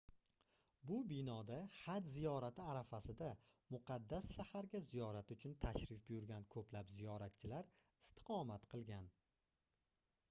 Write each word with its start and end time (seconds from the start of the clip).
bu 0.85 0.95
binoda 1.09 1.59
haj 1.79 2.07
ziyorati 2.13 2.65
arafasida 2.73 3.27
muqaddas 3.75 4.31
shaharga 4.39 4.83
ziyorat 4.95 5.35
uchun 5.37 5.55
tashrif 5.67 6.03
buyurgan 6.09 6.49
koʻplab 6.57 6.91
ziyoratchilar 6.97 7.73
istiqomat 8.07 8.69
qilgan 8.75 9.15